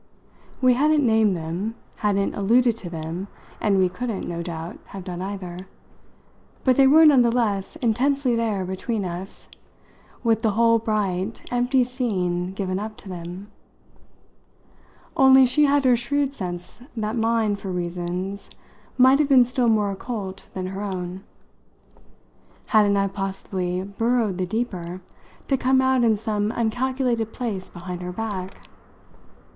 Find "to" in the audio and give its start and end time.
2.77-2.89, 12.97-13.09, 25.47-25.57